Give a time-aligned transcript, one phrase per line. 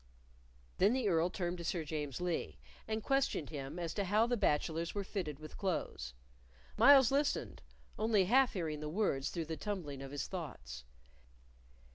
[0.79, 2.57] Then the Earl turned to Sir James Lee,
[2.87, 6.15] and questioned him as to how the bachelors were fitted with clothes.
[6.75, 7.61] Myles listened,
[7.99, 10.85] only half hearing the words through the tumbling of his thoughts.